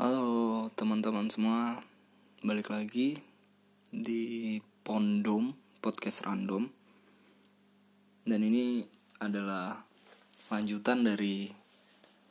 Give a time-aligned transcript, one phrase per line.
[0.00, 1.76] Halo teman-teman semua,
[2.40, 3.20] balik lagi
[3.92, 5.52] di Pondom
[5.84, 6.64] Podcast Random.
[8.24, 8.80] Dan ini
[9.20, 9.84] adalah
[10.48, 11.52] lanjutan dari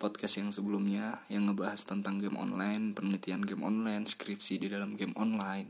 [0.01, 5.13] podcast yang sebelumnya Yang ngebahas tentang game online, penelitian game online, skripsi di dalam game
[5.13, 5.69] online.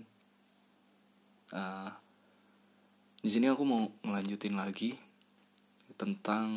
[1.52, 1.92] Uh,
[3.20, 4.96] Di sini aku mau ngelanjutin lagi
[6.00, 6.48] tentang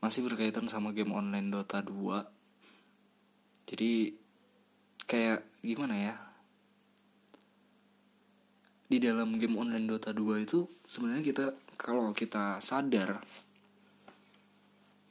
[0.00, 2.39] masih berkaitan sama game online Dota 2
[3.70, 4.10] jadi
[5.06, 6.14] kayak gimana ya
[8.90, 11.44] di dalam game online Dota 2 itu sebenarnya kita
[11.78, 13.22] kalau kita sadar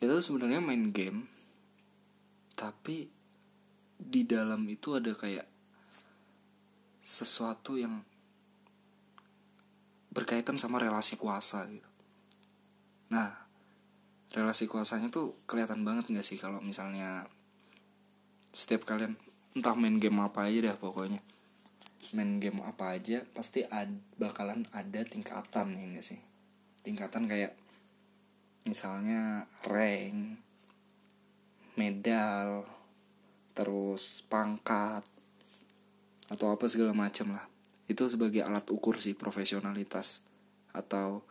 [0.04, 1.32] itu sebenarnya main game
[2.60, 3.08] tapi
[3.96, 5.48] di dalam itu ada kayak
[7.00, 8.04] sesuatu yang
[10.12, 11.88] berkaitan sama relasi kuasa gitu.
[13.16, 13.32] Nah,
[14.36, 17.28] relasi kuasanya tuh kelihatan banget gak sih kalau misalnya
[18.50, 19.16] setiap kalian
[19.54, 21.22] entah main game apa aja dah pokoknya.
[22.16, 26.20] Main game apa aja pasti ad, bakalan ada tingkatan ya gak sih?
[26.82, 27.54] Tingkatan kayak
[28.66, 30.42] misalnya rank
[31.80, 32.68] medal
[33.56, 35.04] terus pangkat
[36.30, 37.46] atau apa segala macam lah.
[37.90, 40.22] Itu sebagai alat ukur sih profesionalitas
[40.76, 41.26] atau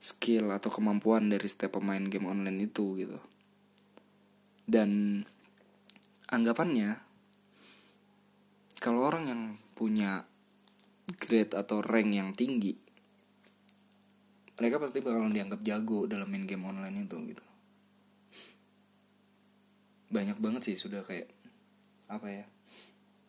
[0.00, 3.20] skill atau kemampuan dari setiap pemain game online itu gitu.
[4.64, 5.22] Dan
[6.30, 6.96] anggapannya
[8.78, 9.42] kalau orang yang
[9.74, 10.24] punya
[11.18, 12.90] grade atau rank yang tinggi
[14.60, 17.40] mereka pasti bakalan dianggap jago dalam main game online itu gitu.
[20.12, 21.32] Banyak banget sih sudah kayak
[22.12, 22.44] apa ya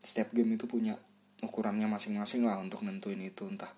[0.04, 1.00] setiap game itu punya
[1.40, 3.72] ukurannya masing-masing lah untuk nentuin itu entah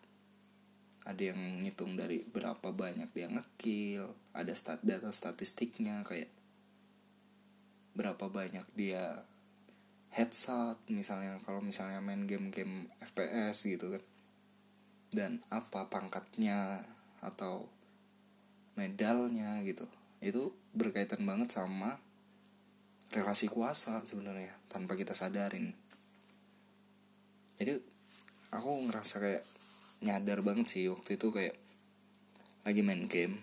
[1.06, 6.32] ada yang ngitung dari berapa banyak dia ngekill ada stat data statistiknya kayak
[7.94, 9.22] berapa banyak dia
[10.14, 14.04] headshot misalnya kalau misalnya main game-game FPS gitu kan.
[15.14, 16.82] Dan apa pangkatnya
[17.22, 17.70] atau
[18.74, 19.86] medalnya gitu.
[20.22, 22.02] Itu berkaitan banget sama
[23.14, 25.74] relasi kuasa sebenarnya tanpa kita sadarin.
[27.62, 27.78] Jadi
[28.50, 29.44] aku ngerasa kayak
[30.02, 31.56] nyadar banget sih waktu itu kayak
[32.66, 33.42] lagi main game.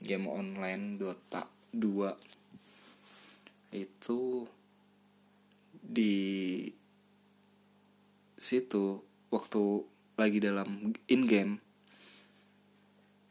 [0.00, 2.39] Game online Dota 2
[3.70, 4.46] itu
[5.80, 6.66] di
[8.34, 9.62] situ waktu
[10.18, 11.62] lagi dalam in game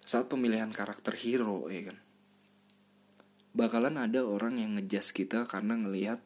[0.06, 1.98] saat pemilihan karakter hero ya kan
[3.54, 6.22] bakalan ada orang yang ngejas kita karena ngelihat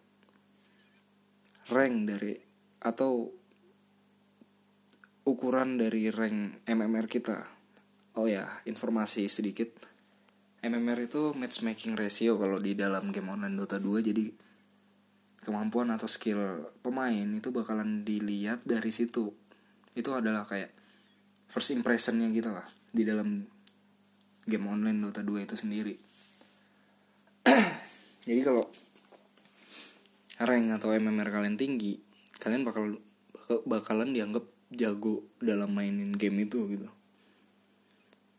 [1.71, 2.35] rank dari
[2.83, 3.31] atau
[5.23, 7.47] ukuran dari rank MMR kita.
[8.19, 9.71] Oh ya informasi sedikit
[10.63, 14.31] MMR itu matchmaking ratio kalau di dalam game online Dota 2 jadi
[15.43, 19.35] kemampuan atau skill pemain itu bakalan dilihat dari situ.
[19.91, 20.71] Itu adalah kayak
[21.51, 22.63] first impressionnya gitu lah
[22.95, 23.43] di dalam
[24.47, 25.99] game online Dota 2 itu sendiri.
[28.31, 28.63] Jadi kalau
[30.47, 31.99] rank atau MMR kalian tinggi
[32.39, 33.03] kalian bakal
[33.67, 36.87] bakalan dianggap jago dalam mainin game itu gitu.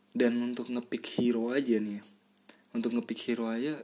[0.09, 2.14] Dan untuk ngepick hero aja nih
[2.75, 3.79] untuk ngepick hero aja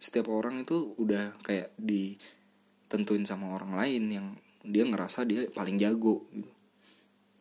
[0.00, 4.26] setiap orang itu udah kayak ditentuin sama orang lain yang
[4.64, 6.52] dia ngerasa dia paling jago gitu.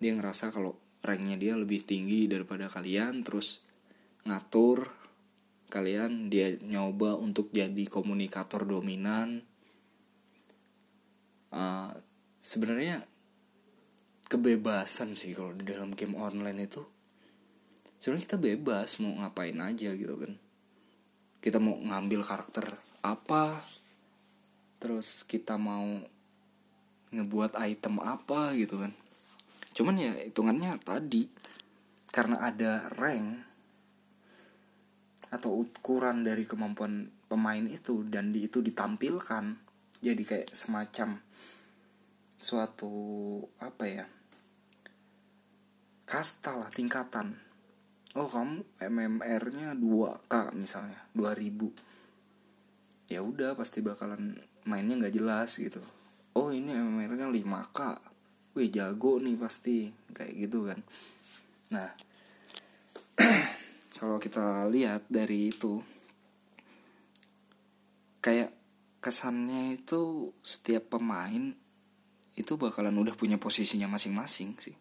[0.03, 3.63] Dia ngerasa kalau ranknya dia lebih tinggi daripada kalian terus
[4.27, 4.91] ngatur
[5.71, 9.41] kalian dia nyoba untuk jadi komunikator dominan.
[11.53, 11.91] Uh,
[12.43, 13.07] sebenarnya
[14.27, 16.81] kebebasan sih kalau di dalam game online itu
[18.01, 20.42] sebenarnya kita bebas mau ngapain aja gitu kan
[21.43, 22.71] kita mau ngambil karakter
[23.03, 23.59] apa
[24.79, 25.83] terus kita mau
[27.11, 28.95] ngebuat item apa gitu kan.
[29.75, 31.27] Cuman ya hitungannya tadi
[32.13, 33.43] karena ada rank
[35.33, 39.57] atau ukuran dari kemampuan pemain itu dan di itu ditampilkan
[39.97, 41.17] jadi kayak semacam
[42.37, 42.93] suatu
[43.57, 44.05] apa ya
[46.05, 47.33] kasta lah tingkatan
[48.13, 54.37] oh kamu MMR-nya 2K misalnya 2000 ya udah pasti bakalan
[54.69, 55.81] mainnya nggak jelas gitu.
[56.33, 57.79] Oh ini MMR-nya 5K
[58.53, 59.89] wih jago nih pasti.
[60.13, 60.79] Kayak gitu kan.
[61.73, 61.89] Nah
[63.99, 65.81] kalau kita lihat dari itu
[68.23, 68.55] kayak
[69.03, 71.51] kesannya itu setiap pemain
[72.33, 74.73] itu bakalan udah punya posisinya masing-masing sih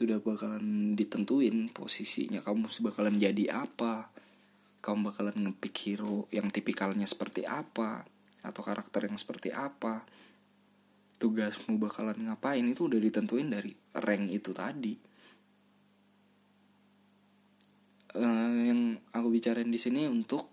[0.00, 4.08] sudah bakalan ditentuin posisinya kamu bakalan jadi apa?
[4.80, 8.08] Kamu bakalan ngepick hero yang tipikalnya seperti apa?
[8.40, 10.08] Atau karakter yang seperti apa?
[11.20, 12.64] Tugasmu bakalan ngapain?
[12.64, 14.96] Itu udah ditentuin dari rank itu tadi.
[18.16, 20.48] Uh, yang aku bicarain di sini untuk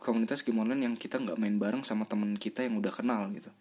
[0.00, 3.52] komunitas game online yang kita nggak main bareng sama temen kita yang udah kenal gitu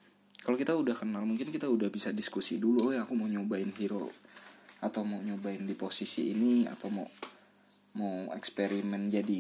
[0.44, 4.08] kalau kita udah kenal mungkin kita udah bisa diskusi dulu ya aku mau nyobain hero
[4.80, 7.08] atau mau nyobain di posisi ini atau mau
[8.00, 9.40] mau eksperimen jadi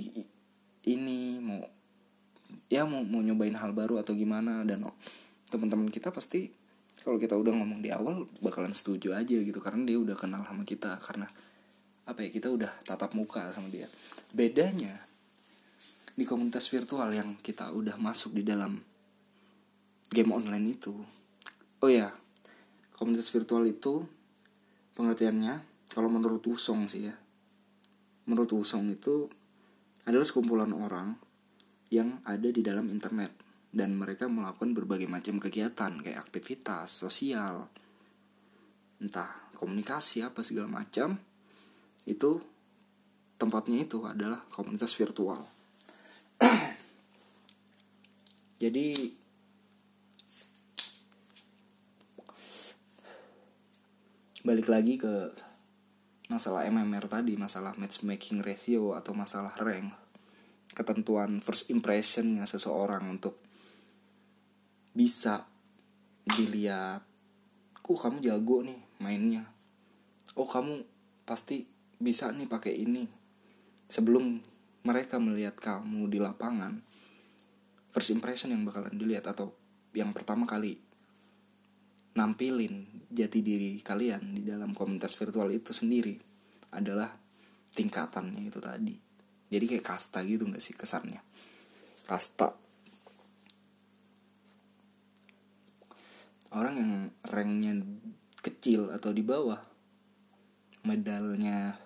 [0.89, 1.61] ini mau
[2.69, 4.65] ya mau mau nyobain hal baru atau gimana.
[4.65, 4.95] Dan oh,
[5.49, 6.49] teman-teman kita pasti
[7.01, 10.67] kalau kita udah ngomong di awal bakalan setuju aja gitu karena dia udah kenal sama
[10.67, 11.31] kita karena
[12.09, 13.87] apa ya kita udah tatap muka sama dia.
[14.33, 14.97] Bedanya
[16.17, 18.81] di komunitas virtual yang kita udah masuk di dalam
[20.09, 20.93] game online itu.
[21.79, 22.11] Oh ya
[22.99, 24.03] komunitas virtual itu
[24.99, 25.63] pengertiannya
[25.95, 27.15] kalau menurut Usong sih ya
[28.27, 29.31] menurut Usong itu
[30.03, 31.15] adalah sekumpulan orang
[31.89, 33.31] yang ada di dalam internet
[33.71, 37.71] dan mereka melakukan berbagai macam kegiatan kayak aktivitas sosial
[38.99, 41.15] entah komunikasi apa segala macam
[42.03, 42.43] itu
[43.39, 45.39] tempatnya itu adalah komunitas virtual.
[48.61, 48.87] Jadi
[54.39, 55.35] balik lagi ke
[56.31, 59.91] masalah MMR tadi masalah matchmaking ratio atau masalah rank.
[60.71, 63.35] Ketentuan first impressionnya seseorang untuk
[64.95, 65.43] bisa
[66.23, 67.03] dilihat
[67.89, 69.43] oh kamu jago nih mainnya.
[70.37, 70.87] Oh kamu
[71.27, 71.67] pasti
[71.99, 73.09] bisa nih pakai ini.
[73.89, 74.39] Sebelum
[74.85, 76.79] mereka melihat kamu di lapangan
[77.89, 79.51] first impression yang bakalan dilihat atau
[79.97, 80.77] yang pertama kali
[82.19, 86.19] nampilin jati diri kalian di dalam komunitas virtual itu sendiri
[86.75, 87.07] adalah
[87.71, 88.95] tingkatannya itu tadi.
[89.49, 91.23] Jadi kayak kasta gitu gak sih kesannya?
[92.05, 92.53] Kasta.
[96.53, 96.93] Orang yang
[97.23, 97.73] ranknya
[98.43, 99.61] kecil atau di bawah
[100.83, 101.77] medalnya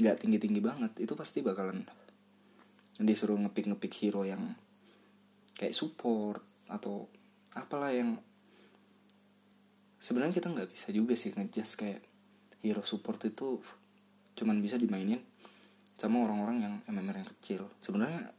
[0.00, 1.84] nggak tinggi tinggi banget itu pasti bakalan
[3.00, 4.54] disuruh ngepick ngepick hero yang
[5.56, 7.08] kayak support atau
[7.56, 8.16] apalah yang
[10.00, 12.00] sebenarnya kita nggak bisa juga sih ngejudge kayak
[12.64, 13.60] hero support itu
[14.34, 15.20] cuman bisa dimainin
[16.00, 17.68] sama orang-orang yang MMR yang kecil.
[17.84, 18.32] Sebenarnya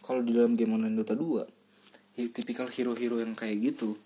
[0.00, 4.00] kalau di dalam game online Dota 2 tipikal hero-hero yang kayak gitu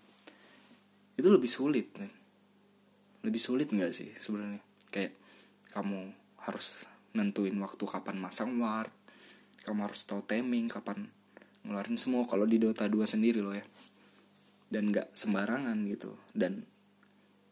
[1.15, 2.11] itu lebih sulit nih
[3.23, 4.59] lebih sulit nggak sih sebenarnya?
[4.91, 5.15] Kayak
[5.71, 6.11] kamu
[6.43, 6.83] harus
[7.15, 8.91] nentuin waktu kapan masang ward
[9.63, 11.07] kamu harus tahu timing kapan
[11.63, 13.63] ngeluarin semua kalau di Dota 2 sendiri loh ya
[14.69, 16.15] dan nggak sembarangan gitu.
[16.31, 16.65] Dan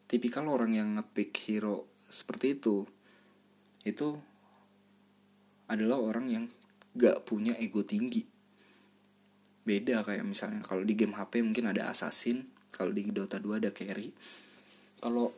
[0.08, 2.88] tipikal orang yang ngepick hero seperti itu
[3.84, 4.16] itu
[5.68, 6.44] adalah orang yang
[6.96, 8.24] gak punya ego tinggi.
[9.68, 13.70] Beda kayak misalnya kalau di game HP mungkin ada assassin kalau di Dota 2 ada
[13.70, 14.08] carry.
[14.98, 15.30] Kalau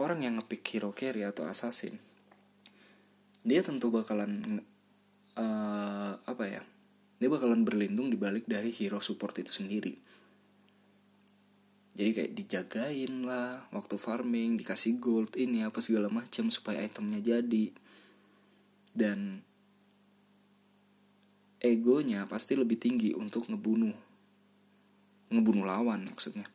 [0.00, 2.00] orang yang ngepick hero carry atau assassin
[3.40, 4.60] dia tentu bakalan
[5.36, 6.62] uh, apa ya
[7.20, 9.96] dia bakalan berlindung di balik dari hero support itu sendiri
[11.90, 17.74] jadi kayak dijagain lah waktu farming dikasih gold ini apa segala macam supaya itemnya jadi.
[18.94, 19.42] Dan
[21.58, 23.94] egonya pasti lebih tinggi untuk ngebunuh.
[25.34, 26.46] Ngebunuh lawan maksudnya.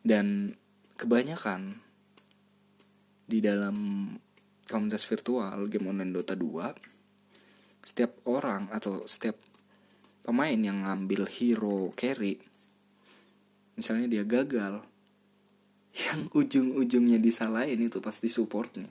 [0.00, 0.56] Dan
[0.96, 1.76] kebanyakan
[3.28, 4.08] di dalam
[4.68, 9.36] komunitas virtual game online Dota 2 setiap orang atau setiap
[10.24, 12.40] pemain yang ngambil hero carry
[13.74, 14.82] misalnya dia gagal
[16.10, 18.90] yang ujung-ujungnya disalahin itu pasti supportnya.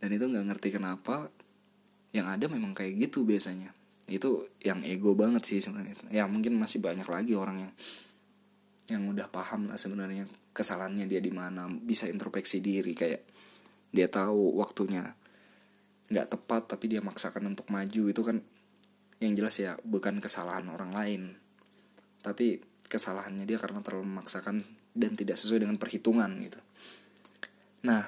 [0.00, 1.28] Dan itu nggak ngerti kenapa
[2.14, 3.74] yang ada memang kayak gitu biasanya.
[4.06, 5.98] Itu yang ego banget sih sebenarnya.
[6.10, 7.72] Ya mungkin masih banyak lagi orang yang
[8.90, 13.22] yang udah paham lah sebenarnya kesalahannya dia di mana bisa introspeksi diri kayak
[13.94, 15.14] dia tahu waktunya
[16.10, 18.02] nggak tepat tapi dia maksakan untuk maju.
[18.10, 18.42] Itu kan
[19.20, 21.22] yang jelas ya bukan kesalahan orang lain.
[22.24, 24.58] Tapi kesalahannya dia karena terlalu memaksakan
[24.98, 26.58] dan tidak sesuai dengan perhitungan gitu.
[27.86, 28.02] Nah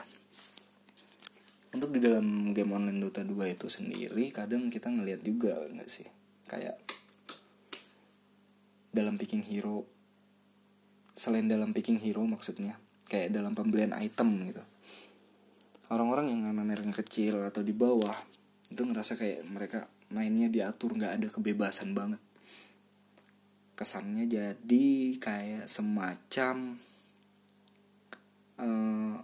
[1.72, 6.04] untuk di dalam game online Dota 2 itu sendiri kadang kita ngelihat juga nggak sih?
[6.50, 6.76] Kayak
[8.92, 9.86] dalam picking hero
[11.14, 14.60] selain dalam picking hero maksudnya kayak dalam pembelian item gitu.
[15.94, 18.16] Orang-orang yang MMR-nya kecil atau di bawah
[18.72, 22.20] itu ngerasa kayak mereka mainnya diatur nggak ada kebebasan banget
[23.72, 24.86] kesannya jadi
[25.16, 26.76] kayak semacam
[28.60, 29.16] uh,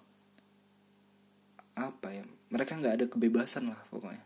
[1.79, 4.25] apa ya mereka nggak ada kebebasan lah pokoknya.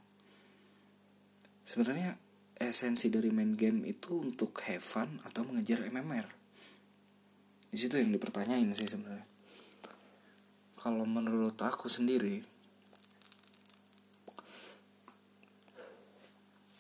[1.62, 2.18] Sebenarnya
[2.58, 6.42] esensi dari main game itu untuk have fun atau mengejar MMR
[7.72, 9.24] di situ yang dipertanyain sih sebenarnya.
[10.76, 12.44] Kalau menurut aku sendiri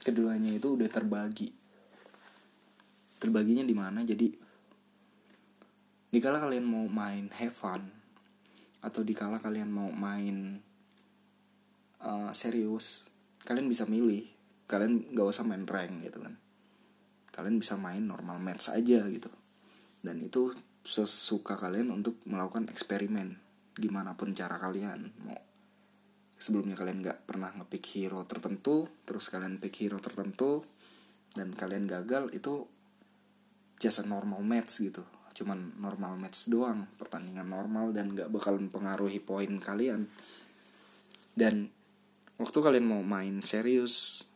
[0.02, 1.61] keduanya itu udah terbagi
[3.22, 4.26] terbaginya di mana jadi
[6.10, 7.86] dikala kalian mau main have fun
[8.82, 10.58] atau dikala kalian mau main
[12.02, 13.12] uh, serius
[13.42, 14.26] kalian bisa milih.
[14.70, 16.34] Kalian gak usah main rank gitu kan.
[17.32, 19.30] Kalian bisa main normal match aja gitu.
[20.02, 23.38] Dan itu sesuka kalian untuk melakukan eksperimen
[23.78, 25.38] gimana pun cara kalian mau.
[26.42, 30.66] Sebelumnya kalian nggak pernah ngepick hero tertentu terus kalian pick hero tertentu
[31.38, 32.66] dan kalian gagal itu
[33.82, 35.02] just a normal match gitu
[35.34, 40.06] cuman normal match doang pertandingan normal dan nggak bakal mempengaruhi poin kalian
[41.34, 41.66] dan
[42.38, 44.28] waktu kalian mau main serius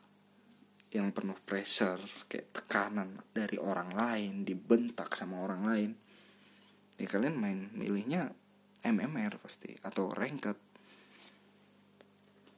[0.91, 5.91] yang penuh pressure kayak tekanan dari orang lain dibentak sama orang lain
[6.99, 8.35] ya kalian main milihnya
[8.83, 10.67] MMR pasti atau ranked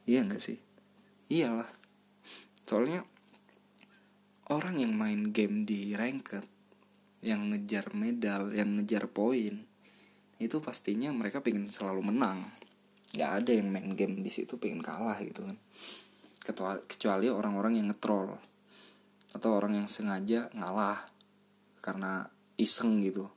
[0.09, 0.57] Iya gak sih?
[1.29, 1.69] Iyalah.
[2.65, 3.05] Soalnya
[4.49, 6.49] orang yang main game di ranked,
[7.19, 9.67] yang ngejar medal, yang ngejar poin,
[10.39, 12.47] itu pastinya mereka pengen selalu menang.
[13.11, 15.57] Gak ada yang main game di situ pengen kalah gitu kan.
[16.87, 18.39] Kecuali orang-orang yang ngetrol
[19.29, 21.05] atau orang yang sengaja ngalah
[21.83, 22.25] karena
[22.57, 23.29] iseng gitu.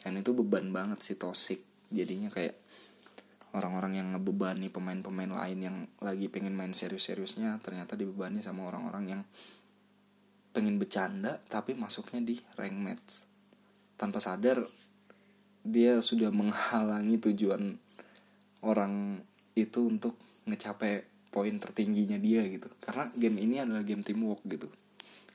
[0.00, 1.62] Dan itu beban banget sih tosik.
[1.92, 2.56] Jadinya kayak
[3.54, 9.22] orang-orang yang ngebebani pemain-pemain lain yang lagi pengen main serius-seriusnya ternyata dibebani sama orang-orang yang
[10.54, 13.10] pengen bercanda tapi masuknya di rank match.
[13.98, 14.62] Tanpa sadar
[15.66, 17.74] dia sudah menghalangi tujuan
[18.62, 19.18] orang
[19.58, 20.14] itu untuk
[20.46, 21.02] ngecapai
[21.34, 22.70] poin tertingginya dia gitu.
[22.78, 24.70] Karena game ini adalah game teamwork gitu.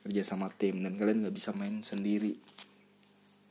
[0.07, 2.39] Kerja sama tim dan kalian nggak bisa main sendiri.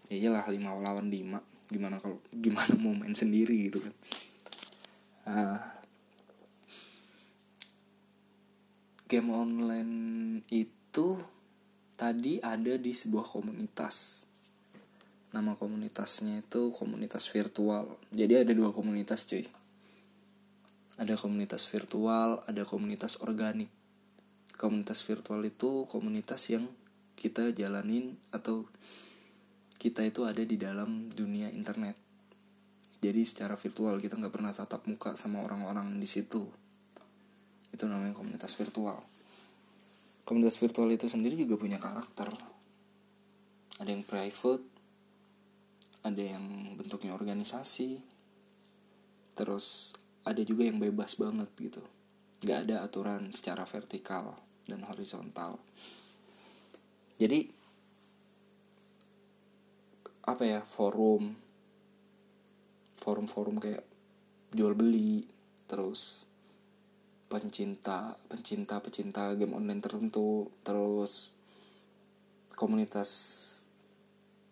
[0.08, 1.44] Ya iyalah lima lawan lima.
[1.68, 3.94] Gimana kalau gimana mau main sendiri gitu kan?
[5.28, 5.60] Uh,
[9.04, 9.94] game online
[10.48, 11.20] itu
[11.99, 14.23] tadi ada di sebuah komunitas.
[15.35, 17.99] Nama komunitasnya itu komunitas virtual.
[18.14, 19.45] Jadi ada dua komunitas cuy.
[20.95, 23.67] Ada komunitas virtual ada komunitas organik.
[24.55, 26.71] Komunitas virtual itu komunitas yang
[27.19, 28.71] kita jalanin atau
[29.83, 31.99] kita itu ada di dalam dunia internet.
[33.02, 36.47] Jadi secara virtual kita nggak pernah tatap muka sama orang-orang di situ.
[37.75, 39.17] Itu namanya komunitas virtual
[40.28, 42.28] komunitas virtual itu sendiri juga punya karakter.
[43.80, 44.78] Ada yang private
[46.04, 47.99] ada yang bentuknya organisasi
[49.35, 51.82] terus ada juga yang bebas banget gitu.
[52.44, 54.37] Nggak ada aturan secara vertikal
[54.68, 55.58] dan horizontal.
[57.18, 57.50] Jadi
[60.28, 61.32] apa ya forum
[63.00, 63.80] forum-forum kayak
[64.52, 65.25] jual beli
[65.64, 66.27] terus
[67.28, 71.37] pencinta pencinta pecinta game online tertentu terus
[72.56, 73.11] komunitas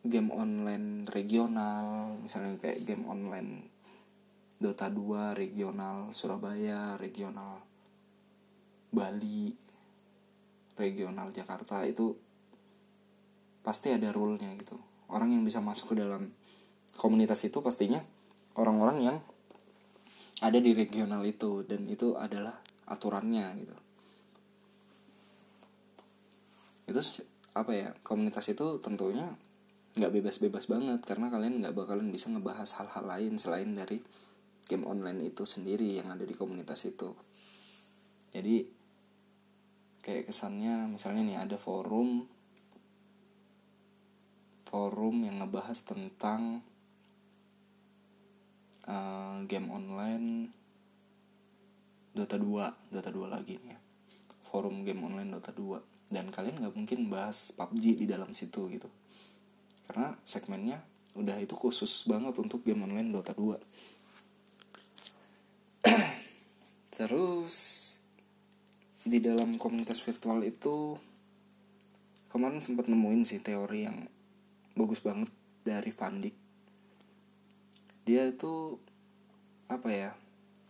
[0.04, 3.72] game online regional misalnya kayak game online
[4.56, 7.60] Dota 2 regional Surabaya regional
[8.92, 9.52] Bali
[10.76, 12.16] regional Jakarta itu
[13.64, 14.78] pasti ada rule-nya gitu.
[15.10, 16.30] Orang yang bisa masuk ke dalam
[16.94, 18.00] komunitas itu pastinya
[18.54, 19.16] orang-orang yang
[20.40, 23.76] ada di regional itu dan itu adalah aturannya gitu.
[26.86, 27.00] Itu
[27.56, 29.32] apa ya komunitas itu tentunya
[29.96, 34.04] nggak bebas-bebas banget karena kalian nggak bakalan bisa ngebahas hal-hal lain selain dari
[34.68, 37.16] game online itu sendiri yang ada di komunitas itu.
[38.34, 38.66] Jadi
[40.04, 42.28] kayak kesannya misalnya nih ada forum
[44.66, 46.60] forum yang ngebahas tentang
[48.84, 50.52] uh, game online
[52.16, 53.78] Dota 2 Dota 2 lagi nih ya.
[54.48, 58.88] Forum game online Dota 2 dan kalian nggak mungkin bahas PUBG di dalam situ gitu.
[59.84, 60.80] Karena segmennya
[61.16, 63.56] udah itu khusus banget untuk game online Dota 2
[67.00, 67.56] terus
[69.00, 71.00] di dalam komunitas virtual itu
[72.28, 74.04] kemarin sempat nemuin sih teori yang
[74.76, 75.32] bagus banget
[75.64, 76.36] dari Vandik
[78.04, 78.76] dia itu
[79.72, 80.12] apa ya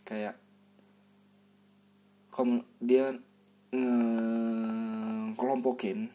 [0.06, 0.38] kayak
[2.36, 3.16] kom dia
[5.40, 6.12] kelompokin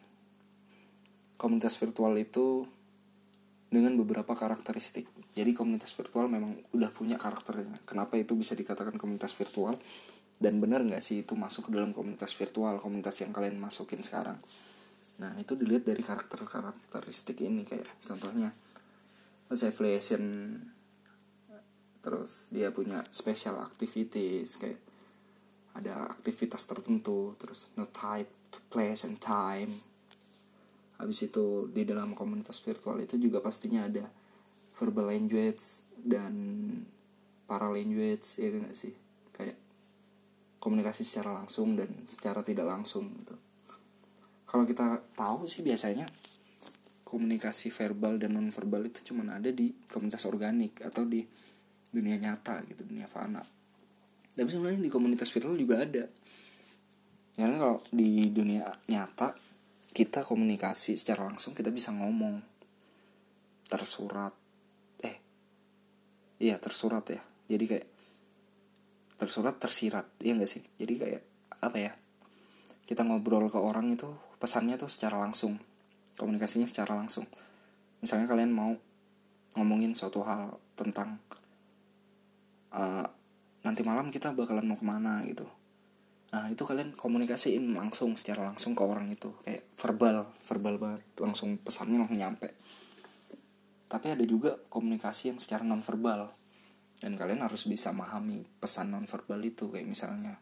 [1.41, 2.69] komunitas virtual itu
[3.73, 5.09] dengan beberapa karakteristik.
[5.33, 7.81] Jadi komunitas virtual memang udah punya karakternya.
[7.89, 9.81] Kenapa itu bisa dikatakan komunitas virtual?
[10.37, 14.37] Dan benar nggak sih itu masuk ke dalam komunitas virtual komunitas yang kalian masukin sekarang?
[15.17, 18.53] Nah itu dilihat dari karakter karakteristik ini kayak contohnya
[19.51, 20.55] affiliation
[22.01, 24.90] terus dia punya special activities kayak
[25.75, 29.71] ada aktivitas tertentu terus no tied to place and time.
[30.99, 34.05] Habis itu di dalam komunitas virtual itu juga pastinya ada
[34.77, 36.33] verbal language dan
[37.49, 38.93] para language ya gak sih?
[39.33, 39.57] Kayak
[40.61, 43.33] komunikasi secara langsung dan secara tidak langsung gitu.
[44.45, 46.05] Kalau kita tahu sih biasanya
[47.07, 51.23] komunikasi verbal dan non verbal itu cuma ada di komunitas organik atau di
[51.91, 53.43] dunia nyata gitu dunia fana
[54.31, 56.07] tapi sebenarnya di komunitas virtual juga ada.
[57.35, 59.35] Karena kalau di dunia nyata
[59.91, 62.39] kita komunikasi secara langsung kita bisa ngomong.
[63.67, 64.31] Tersurat.
[65.03, 65.15] Eh
[66.39, 67.21] iya tersurat ya.
[67.51, 67.87] Jadi kayak
[69.19, 70.63] tersurat tersirat iya gak sih?
[70.79, 71.23] Jadi kayak
[71.59, 71.91] apa ya?
[72.87, 74.07] Kita ngobrol ke orang itu
[74.39, 75.59] pesannya tuh secara langsung.
[76.15, 77.27] Komunikasinya secara langsung.
[78.03, 78.71] Misalnya kalian mau
[79.55, 81.19] ngomongin suatu hal tentang
[82.71, 83.07] uh,
[83.61, 85.45] nanti malam kita bakalan mau ke mana gitu.
[86.31, 89.35] Nah itu kalian komunikasiin langsung secara langsung ke orang itu.
[89.45, 91.01] Kayak verbal verbal banget.
[91.21, 92.55] Langsung pesannya langsung nyampe.
[93.91, 96.31] Tapi ada juga komunikasi yang secara non verbal
[97.01, 99.67] dan kalian harus bisa memahami pesan non verbal itu.
[99.69, 100.39] Kayak misalnya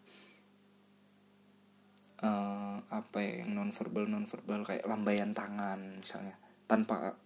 [2.22, 6.38] uh, apa ya yang non verbal non verbal kayak lambaian tangan misalnya.
[6.70, 7.18] Tanpa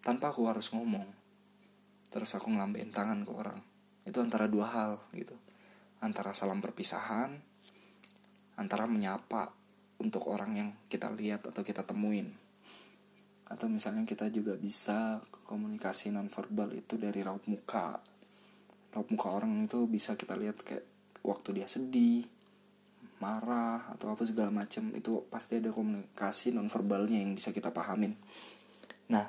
[0.00, 1.06] tanpa aku harus ngomong.
[2.08, 3.73] Terus aku ngelambain tangan ke orang
[4.04, 5.34] itu antara dua hal gitu.
[6.04, 7.54] Antara salam perpisahan
[8.54, 9.50] antara menyapa
[9.98, 12.30] untuk orang yang kita lihat atau kita temuin.
[13.50, 17.98] Atau misalnya kita juga bisa komunikasi nonverbal itu dari raut muka.
[18.94, 20.86] Raut muka orang itu bisa kita lihat kayak
[21.24, 22.26] waktu dia sedih
[23.22, 28.12] marah atau apa segala macam itu pasti ada komunikasi nonverbalnya yang bisa kita pahamin.
[29.08, 29.26] Nah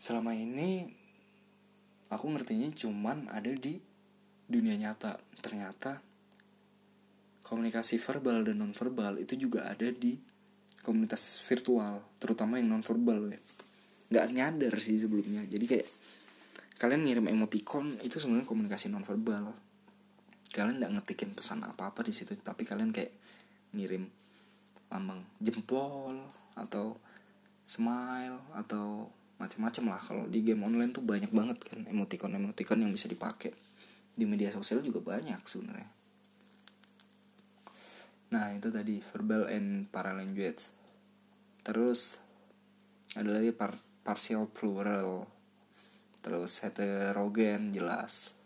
[0.00, 0.99] selama ini
[2.10, 3.78] aku ngertinya cuman ada di
[4.50, 5.16] dunia nyata.
[5.40, 6.02] Ternyata
[7.46, 10.18] komunikasi verbal dan non verbal itu juga ada di
[10.84, 13.40] komunitas virtual terutama yang non verbal ya
[14.10, 15.46] nggak nyadar sih sebelumnya.
[15.46, 15.88] Jadi kayak
[16.82, 19.54] kalian ngirim emoticon itu sebenarnya komunikasi non verbal
[20.50, 23.14] kalian nggak ngetikin pesan apa apa di situ tapi kalian kayak
[23.70, 24.10] ngirim
[24.90, 26.18] lambang jempol
[26.58, 26.98] atau
[27.62, 29.06] smile atau
[29.40, 30.00] macam-macam lah.
[30.04, 33.56] Kalau di game online tuh banyak banget kan emoticon emoticon yang bisa dipakai.
[34.12, 35.88] Di media sosial juga banyak sebenarnya.
[38.36, 40.68] Nah itu tadi verbal and paralanguage.
[41.64, 42.20] Terus
[43.16, 43.72] ada lagi par
[44.04, 45.24] partial plural.
[46.20, 48.36] Terus heterogen jelas.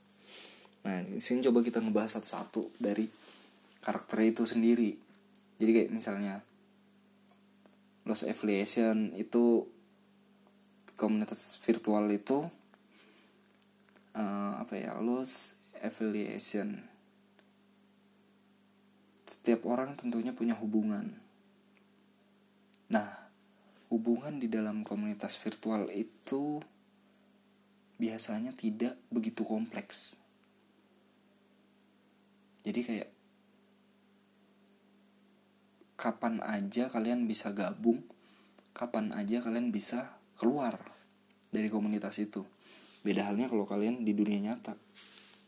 [0.87, 3.11] Nah di sini coba kita ngebahas satu-satu dari
[3.83, 4.95] karakter itu sendiri.
[5.59, 6.39] Jadi kayak misalnya
[8.05, 9.65] Lost Affiliation itu
[10.95, 12.47] komunitas virtual itu
[14.15, 16.95] uh, apa ya Lost Affiliation
[19.25, 21.17] setiap orang tentunya punya hubungan.
[22.93, 23.09] Nah,
[23.89, 26.61] hubungan di dalam komunitas virtual itu
[27.97, 30.21] biasanya tidak begitu kompleks.
[32.65, 33.11] Jadi kayak
[36.01, 38.01] kapan aja kalian bisa gabung,
[38.77, 40.77] kapan aja kalian bisa keluar
[41.49, 42.45] dari komunitas itu.
[43.01, 44.77] Beda halnya kalau kalian di dunia nyata.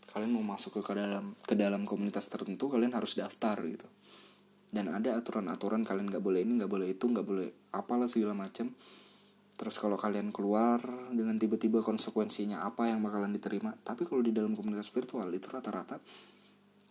[0.09, 3.85] Kalian mau masuk ke dalam ke dalam komunitas tertentu kalian harus daftar gitu.
[4.72, 8.72] Dan ada aturan-aturan kalian nggak boleh ini nggak boleh itu nggak boleh apalah segala macam.
[9.61, 10.80] Terus kalau kalian keluar
[11.12, 16.00] dengan tiba-tiba konsekuensinya apa yang bakalan diterima tapi kalau di dalam komunitas virtual itu rata-rata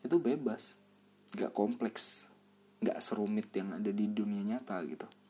[0.06, 0.78] itu bebas.
[1.34, 2.30] Nggak kompleks.
[2.86, 5.25] Nggak serumit yang ada di dunia nyata gitu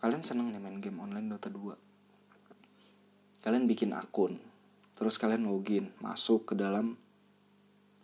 [0.00, 4.40] kalian seneng nih main game online Dota 2 kalian bikin akun
[4.96, 6.96] terus kalian login masuk ke dalam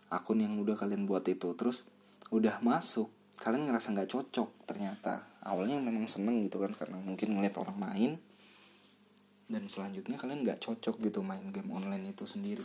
[0.07, 1.51] akun yang udah kalian buat itu.
[1.55, 1.87] Terus
[2.31, 5.27] udah masuk kalian ngerasa nggak cocok ternyata.
[5.47, 8.11] Awalnya memang seneng gitu kan karena mungkin ngeliat orang main.
[9.47, 12.63] Dan selanjutnya kalian nggak cocok gitu main game online itu sendiri.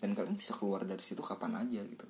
[0.00, 2.06] Dan kalian bisa keluar dari situ kapan aja gitu.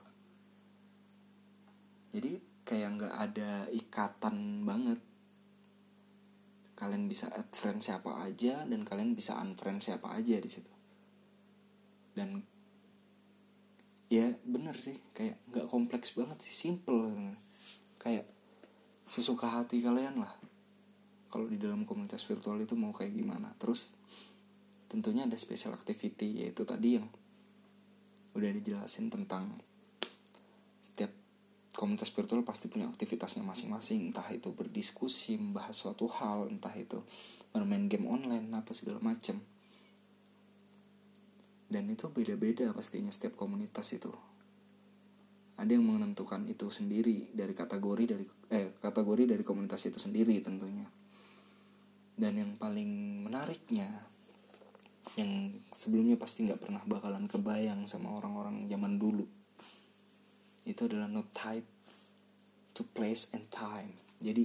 [2.11, 2.33] Jadi
[2.65, 5.01] kayak nggak ada ikatan banget
[6.91, 10.75] kalian bisa add friend siapa aja dan kalian bisa unfriend siapa aja di situ.
[12.11, 12.43] Dan
[14.11, 17.15] ya bener sih kayak nggak kompleks banget sih simple
[18.03, 18.27] kayak
[19.07, 20.35] sesuka hati kalian lah.
[21.31, 23.55] Kalau di dalam komunitas virtual itu mau kayak gimana.
[23.55, 23.95] Terus
[24.91, 27.07] tentunya ada special activity yaitu tadi yang
[28.35, 29.63] udah dijelasin tentang
[31.81, 34.13] komunitas virtual pasti punya aktivitasnya masing-masing.
[34.13, 37.01] Entah itu berdiskusi membahas suatu hal entah itu
[37.57, 39.41] bermain game online apa segala macam
[41.71, 44.11] dan itu beda-beda pastinya setiap komunitas itu.
[45.55, 50.91] Ada yang menentukan itu sendiri dari kategori dari eh kategori dari komunitas itu sendiri tentunya.
[52.19, 53.87] Dan yang paling menariknya
[55.15, 59.25] yang sebelumnya pasti nggak pernah bakalan kebayang sama orang-orang zaman dulu
[60.69, 61.65] itu adalah no tied
[62.77, 63.97] to place and time.
[64.21, 64.45] Jadi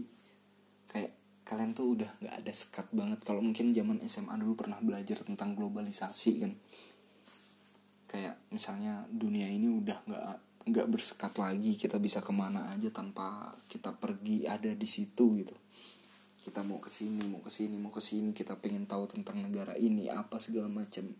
[0.87, 1.11] kayak
[1.43, 3.19] kalian tuh udah nggak ada sekat banget.
[3.27, 6.53] Kalau mungkin zaman SMA dulu pernah belajar tentang globalisasi kan.
[8.07, 10.23] Kayak misalnya dunia ini udah nggak
[10.71, 11.75] nggak bersekat lagi.
[11.75, 15.55] Kita bisa ke mana aja tanpa kita pergi ada di situ gitu.
[16.45, 18.31] Kita mau ke sini mau ke sini mau ke sini.
[18.31, 21.11] Kita pengen tahu tentang negara ini apa segala macam.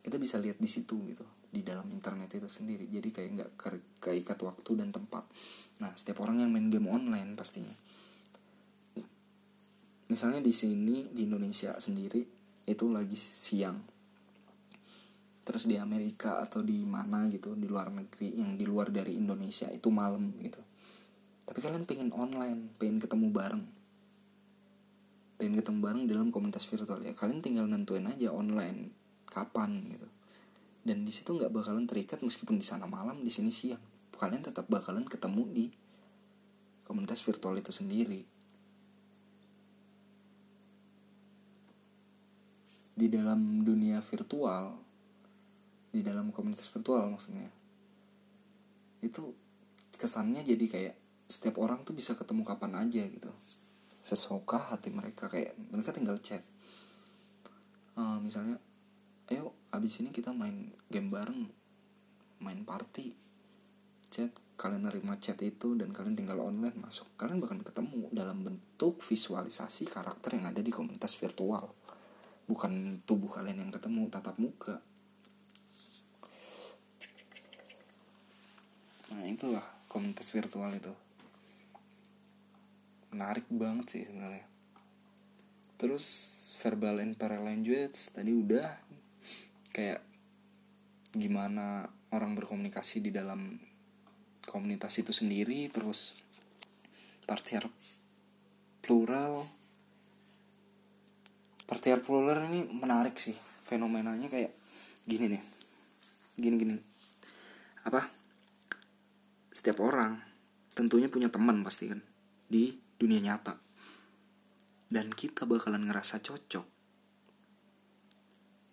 [0.00, 2.86] Kita bisa lihat di situ gitu di dalam internet itu sendiri.
[2.86, 5.26] Jadi kayak nggak ke keikat waktu dan tempat.
[5.82, 7.74] Nah setiap orang yang main game online pastinya.
[10.10, 12.22] Misalnya di sini di Indonesia sendiri
[12.66, 13.78] itu lagi siang.
[15.42, 19.66] Terus di Amerika atau di mana gitu di luar negeri yang di luar dari Indonesia
[19.70, 20.62] itu malam gitu.
[21.46, 23.64] Tapi kalian pengen online pengen ketemu bareng.
[25.34, 27.14] Pengen ketemu bareng dalam komunitas virtual ya.
[27.14, 28.94] Kalian tinggal nentuin aja online
[29.30, 30.19] kapan gitu
[30.80, 33.80] dan di situ nggak bakalan terikat meskipun di sana malam di sini siang.
[34.16, 35.66] Kalian tetap bakalan ketemu di
[36.84, 38.20] komunitas virtual itu sendiri.
[42.92, 44.76] Di dalam dunia virtual
[45.90, 47.50] di dalam komunitas virtual maksudnya
[49.02, 49.34] itu
[49.98, 50.94] kesannya jadi kayak
[51.26, 53.32] setiap orang tuh bisa ketemu kapan aja gitu.
[54.00, 56.44] Sesuka hati mereka kayak mereka tinggal chat.
[57.96, 58.56] Uh, misalnya
[59.30, 61.46] ayo abis ini kita main game bareng.
[62.42, 63.14] Main party.
[64.10, 67.08] Chat kalian nerima chat itu dan kalian tinggal online masuk.
[67.16, 71.72] Kalian bahkan ketemu dalam bentuk visualisasi karakter yang ada di komunitas virtual.
[72.44, 74.82] Bukan tubuh kalian yang ketemu tatap muka.
[79.14, 80.92] Nah itulah komunitas virtual itu.
[83.14, 84.46] Menarik banget sih sebenarnya.
[85.80, 86.04] Terus
[86.60, 88.68] verbal and paralanguage tadi udah
[89.70, 90.02] kayak
[91.10, 93.58] gimana orang berkomunikasi di dalam
[94.46, 96.14] komunitas itu sendiri terus
[97.26, 97.66] partiar
[98.82, 99.46] plural.
[101.66, 104.50] Partiar plural ini menarik sih fenomenanya kayak
[105.06, 105.42] gini nih
[106.40, 106.76] gini gini.
[107.86, 108.08] Apa?
[109.52, 110.18] Setiap orang
[110.74, 112.00] tentunya punya teman pasti kan
[112.48, 113.60] di dunia nyata.
[114.90, 116.79] Dan kita bakalan ngerasa cocok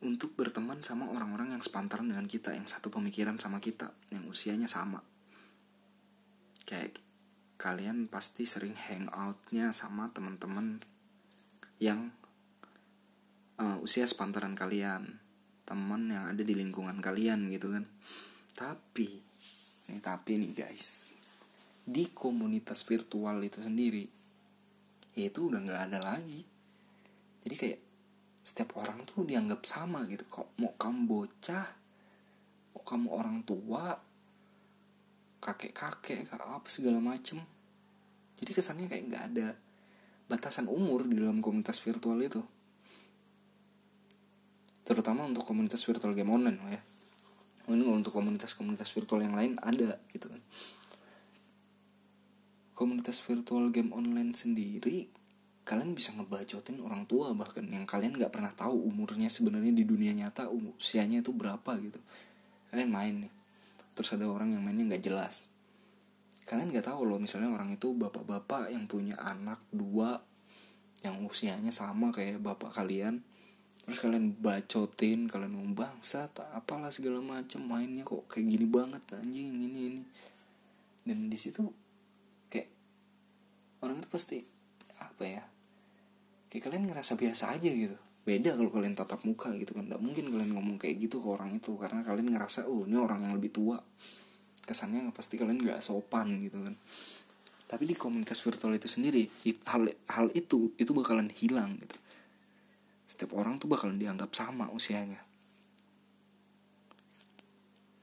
[0.06, 4.70] untuk berteman sama orang-orang yang sepantaran dengan kita, yang satu pemikiran sama kita, yang usianya
[4.70, 5.02] sama.
[6.68, 7.02] Kayak
[7.58, 10.78] kalian pasti sering hangoutnya sama teman-teman
[11.82, 12.14] yang
[13.58, 15.18] uh, usia sepantaran kalian,
[15.66, 17.86] teman yang ada di lingkungan kalian gitu kan.
[18.54, 19.10] Tapi,
[19.90, 21.18] nih tapi nih guys,
[21.88, 24.18] di komunitas virtual itu sendiri
[25.18, 26.46] itu udah nggak ada lagi
[27.48, 27.80] jadi kayak
[28.48, 30.24] setiap orang tuh dianggap sama gitu.
[30.24, 31.68] Kok mau kamu bocah
[32.72, 34.00] mau kamu orang tua
[35.44, 37.44] kakek kakek apa segala macem.
[38.40, 39.48] Jadi kesannya kayak nggak ada
[40.32, 42.40] batasan umur di dalam komunitas virtual itu.
[44.88, 46.80] Terutama untuk komunitas virtual game online ya.
[47.68, 50.40] Mungkin untuk komunitas-komunitas virtual yang lain ada gitu kan.
[52.72, 55.12] Komunitas virtual game online sendiri
[55.68, 60.16] kalian bisa ngebacotin orang tua bahkan yang kalian nggak pernah tahu umurnya sebenarnya di dunia
[60.16, 62.00] nyata usianya itu berapa gitu.
[62.72, 63.34] Kalian main nih.
[63.92, 65.52] Terus ada orang yang mainnya nggak jelas.
[66.48, 70.24] Kalian nggak tahu loh misalnya orang itu bapak-bapak yang punya anak dua
[71.04, 73.20] yang usianya sama kayak bapak kalian.
[73.84, 79.04] Terus kalian bacotin kalian mau bangsa tak apalah segala macam mainnya kok kayak gini banget
[79.20, 80.04] anjing ini ini.
[81.04, 81.68] Dan di situ
[83.82, 84.38] orang itu pasti
[84.98, 85.44] apa ya
[86.48, 87.98] kayak kalian ngerasa biasa aja gitu.
[88.28, 89.88] Beda kalau kalian tatap muka gitu kan.
[89.88, 91.76] Nggak mungkin kalian ngomong kayak gitu ke orang itu.
[91.80, 93.80] Karena kalian ngerasa oh ini orang yang lebih tua.
[94.68, 96.76] Kesannya pasti kalian nggak sopan gitu kan.
[97.68, 99.28] Tapi di komunitas virtual itu sendiri
[99.68, 101.96] hal hal itu itu bakalan hilang gitu.
[103.08, 105.20] Setiap orang tuh bakalan dianggap sama usianya.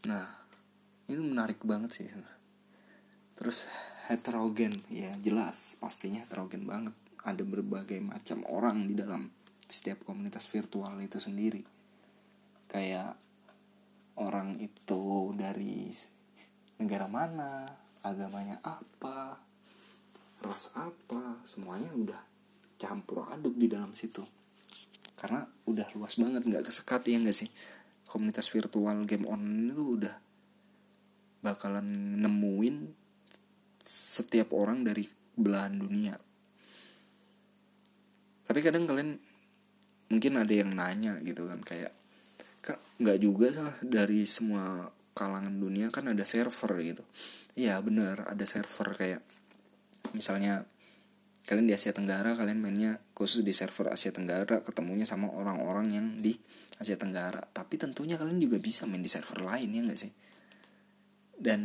[0.08, 0.44] Nah
[1.08, 2.08] ini menarik banget sih
[3.34, 3.68] terus
[4.08, 6.94] heterogen ya jelas pastinya heterogen banget
[7.24, 9.32] ada berbagai macam orang di dalam
[9.64, 11.64] setiap komunitas virtual itu sendiri.
[12.68, 13.16] Kayak
[14.20, 15.88] orang itu dari
[16.80, 17.64] negara mana
[18.04, 19.40] agamanya apa
[20.44, 22.20] ras apa semuanya udah
[22.76, 24.20] campur aduk di dalam situ.
[25.16, 27.48] Karena udah luas banget nggak kesekat ya nggak sih?
[28.04, 30.14] Komunitas virtual game online itu udah
[31.40, 32.92] bakalan nemuin
[33.80, 36.16] setiap orang dari belahan dunia
[38.44, 39.16] tapi kadang kalian
[40.12, 41.92] mungkin ada yang nanya gitu kan kayak
[43.00, 47.04] nggak juga sih dari semua kalangan dunia kan ada server gitu.
[47.54, 49.20] Iya bener ada server kayak
[50.16, 50.66] misalnya
[51.44, 56.06] kalian di Asia Tenggara kalian mainnya khusus di server Asia Tenggara ketemunya sama orang-orang yang
[56.18, 56.34] di
[56.80, 57.44] Asia Tenggara.
[57.52, 60.12] Tapi tentunya kalian juga bisa main di server lain ya nggak sih?
[61.34, 61.62] Dan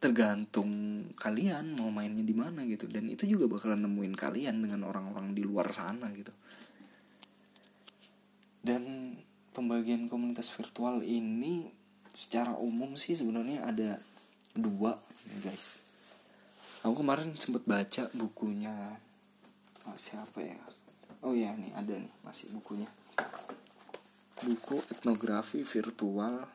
[0.00, 0.72] tergantung
[1.12, 2.88] kalian mau mainnya di mana gitu.
[2.88, 6.32] Dan itu juga bakalan nemuin kalian dengan orang-orang di luar sana gitu.
[8.64, 9.14] Dan
[9.52, 11.68] pembagian komunitas virtual ini
[12.10, 13.90] secara umum sih sebenarnya ada
[14.56, 14.96] dua
[15.44, 15.84] guys.
[16.80, 18.72] Aku kemarin sempet baca bukunya
[19.84, 20.56] oh, siapa ya?
[21.20, 22.88] Oh ya nih ada nih masih bukunya.
[24.40, 26.48] Buku etnografi virtual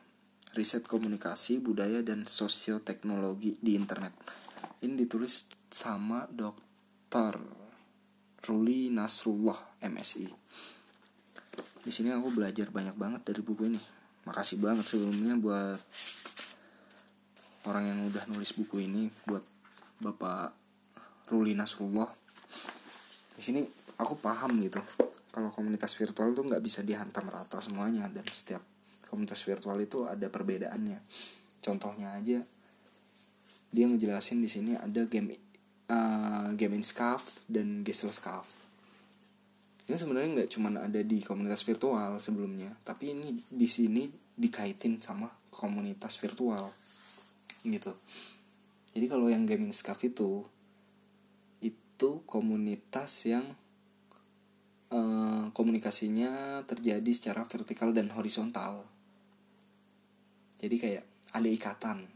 [0.56, 4.16] riset komunikasi budaya dan sosioteknologi di internet.
[4.80, 7.36] Ini ditulis sama dokter
[8.48, 10.46] Ruli Nasrullah MSI
[11.86, 13.78] di sini aku belajar banyak banget dari buku ini.
[14.26, 15.78] Makasih banget sebelumnya buat
[17.70, 19.46] orang yang udah nulis buku ini buat
[20.02, 20.50] Bapak
[21.30, 22.10] Ruli Nasrullah.
[23.38, 23.62] Di sini
[24.02, 24.82] aku paham gitu.
[25.30, 28.66] Kalau komunitas virtual tuh nggak bisa dihantam rata semuanya dan setiap
[29.06, 30.98] komunitas virtual itu ada perbedaannya.
[31.62, 32.42] Contohnya aja
[33.70, 35.36] dia ngejelasin di sini ada game
[35.90, 38.56] uh, game in scarf dan Gesel scarf.
[39.86, 45.30] Ini sebenarnya nggak cuma ada di komunitas virtual sebelumnya tapi ini di sini dikaitin sama
[45.50, 46.70] komunitas virtual
[47.66, 47.94] gitu.
[48.96, 50.46] Jadi kalau yang gaming scarf itu
[51.60, 53.44] itu komunitas yang
[54.92, 58.95] uh, komunikasinya terjadi secara vertikal dan horizontal
[60.56, 61.04] jadi kayak
[61.36, 62.08] ada ikatan.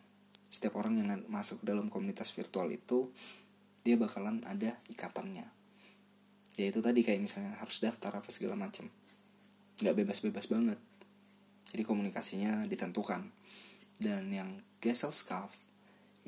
[0.50, 3.12] Setiap orang yang masuk dalam komunitas virtual itu
[3.85, 5.46] dia bakalan ada ikatannya.
[6.59, 8.90] Ya itu tadi kayak misalnya harus daftar apa segala macam
[9.81, 10.79] nggak bebas-bebas banget.
[11.70, 13.24] Jadi komunikasinya ditentukan.
[14.00, 14.50] Dan yang
[14.81, 15.57] Gesell Scarf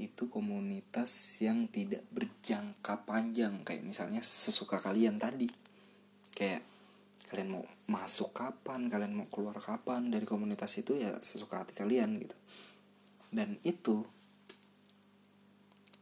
[0.01, 3.61] itu komunitas yang tidak berjangka panjang.
[3.65, 5.49] Kayak misalnya sesuka kalian tadi.
[6.33, 6.65] Kayak
[7.33, 12.21] kalian mau masuk kapan kalian mau keluar kapan dari komunitas itu ya sesuka hati kalian
[12.21, 12.37] gitu.
[13.33, 14.05] Dan itu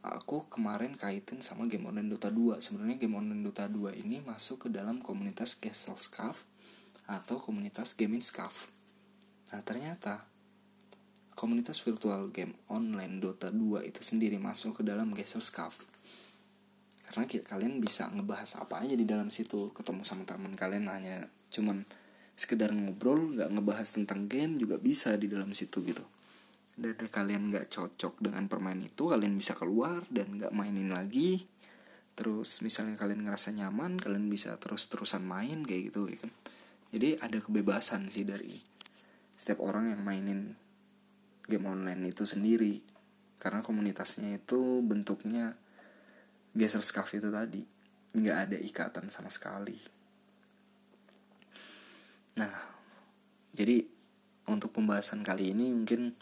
[0.03, 4.67] aku kemarin kaitin sama game online Dota 2 sebenarnya game online Dota 2 ini masuk
[4.67, 6.43] ke dalam komunitas Castle Scarf
[7.07, 8.67] atau komunitas Gaming Scarf.
[9.55, 10.27] Nah ternyata
[11.39, 15.87] komunitas virtual game online Dota 2 itu sendiri masuk ke dalam Geyser Scarf
[17.11, 21.83] karena kalian bisa ngebahas apa aja di dalam situ ketemu sama teman kalian hanya cuman
[22.39, 26.07] sekedar ngobrol nggak ngebahas tentang game juga bisa di dalam situ gitu.
[26.71, 31.43] Dan kalian nggak cocok dengan permain itu kalian bisa keluar dan nggak mainin lagi.
[32.15, 36.31] Terus misalnya kalian ngerasa nyaman kalian bisa terus terusan main kayak gitu ya kan?
[36.95, 38.55] Jadi ada kebebasan sih dari
[39.35, 40.55] setiap orang yang mainin
[41.43, 42.79] game online itu sendiri.
[43.35, 45.59] Karena komunitasnya itu bentuknya
[46.51, 47.63] geser scarf itu tadi.
[48.15, 49.77] Nggak ada ikatan sama sekali.
[52.39, 52.55] Nah
[53.51, 53.83] jadi
[54.47, 56.15] untuk pembahasan kali ini mungkin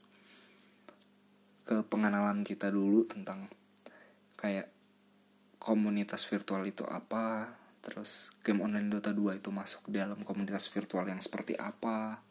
[1.65, 3.45] ke pengenalan kita dulu tentang
[4.33, 4.73] kayak
[5.61, 11.21] komunitas virtual itu apa terus game online Dota 2 itu masuk dalam komunitas virtual yang
[11.21, 12.25] seperti apa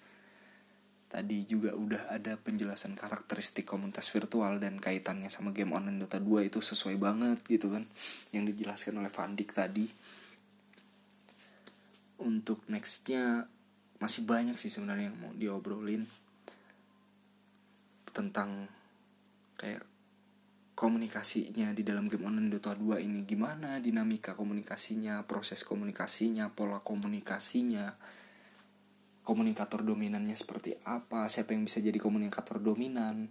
[1.09, 6.53] Tadi juga udah ada penjelasan karakteristik komunitas virtual dan kaitannya sama game online Dota 2
[6.53, 7.88] itu sesuai banget gitu kan
[8.29, 9.88] Yang dijelaskan oleh Vandik tadi.
[12.21, 13.49] Untuk nextnya
[13.99, 16.05] masih banyak sih sebenarnya yang mau diobrolin
[18.12, 18.68] Tentang
[19.57, 19.88] kayak
[20.79, 27.99] komunikasinya di dalam game online Dota 2 ini gimana dinamika komunikasinya, proses komunikasinya, pola komunikasinya,
[29.29, 33.29] komunikator dominannya seperti apa siapa yang bisa jadi komunikator dominan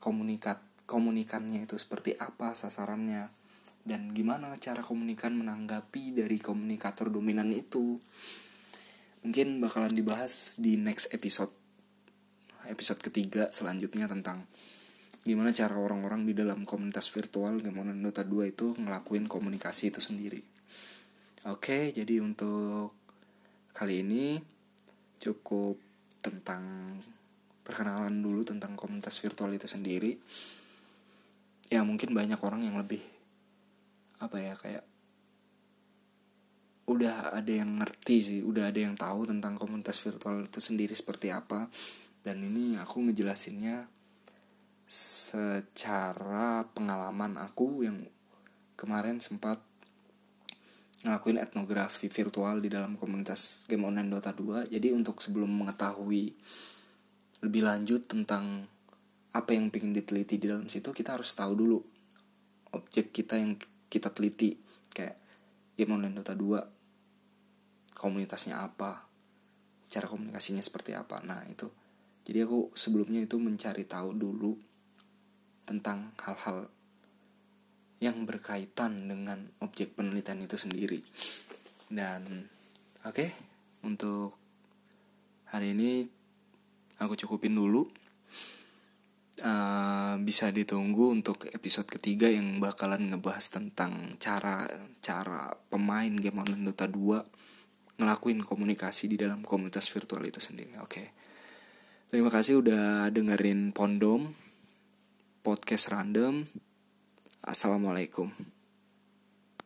[0.00, 3.28] komunikat komunikannya itu seperti apa sasarannya
[3.84, 8.00] dan gimana cara komunikan menanggapi dari komunikator dominan itu
[9.20, 11.52] mungkin bakalan dibahas di next episode
[12.72, 14.48] episode ketiga selanjutnya tentang
[15.28, 20.42] gimana cara orang-orang di dalam komunitas virtual Online Dota 2 itu ngelakuin komunikasi itu sendiri.
[21.46, 22.90] Oke, jadi untuk
[23.70, 24.42] kali ini
[25.22, 25.78] cukup
[26.18, 26.98] tentang
[27.62, 30.18] perkenalan dulu tentang komunitas virtual itu sendiri.
[31.70, 33.00] Ya mungkin banyak orang yang lebih
[34.18, 34.84] apa ya kayak
[36.90, 41.30] udah ada yang ngerti sih, udah ada yang tahu tentang komunitas virtual itu sendiri seperti
[41.30, 41.70] apa.
[42.22, 43.86] Dan ini aku ngejelasinnya
[44.86, 48.04] secara pengalaman aku yang
[48.76, 49.62] kemarin sempat
[51.02, 54.70] ngelakuin etnografi virtual di dalam komunitas game online Dota 2.
[54.70, 56.34] Jadi untuk sebelum mengetahui
[57.42, 58.70] lebih lanjut tentang
[59.34, 61.78] apa yang ingin diteliti di dalam situ, kita harus tahu dulu
[62.72, 63.58] objek kita yang
[63.90, 64.56] kita teliti
[64.94, 65.18] kayak
[65.74, 69.06] game online Dota 2 komunitasnya apa,
[69.86, 71.22] cara komunikasinya seperti apa.
[71.22, 71.70] Nah, itu.
[72.22, 74.58] Jadi aku sebelumnya itu mencari tahu dulu
[75.62, 76.66] tentang hal-hal
[78.02, 80.98] yang berkaitan dengan objek penelitian itu sendiri.
[81.86, 82.50] Dan
[83.06, 83.30] oke, okay,
[83.86, 84.34] untuk
[85.54, 86.02] hari ini
[86.98, 87.86] aku cukupin dulu.
[89.42, 94.68] Uh, bisa ditunggu untuk episode ketiga yang bakalan ngebahas tentang cara
[95.00, 100.76] cara pemain game online Dota 2 ngelakuin komunikasi di dalam komunitas virtual itu sendiri.
[100.78, 100.90] Oke.
[100.90, 101.06] Okay.
[102.12, 104.36] Terima kasih udah dengerin Pondom
[105.40, 106.44] podcast random
[107.42, 108.30] Assalamualaikum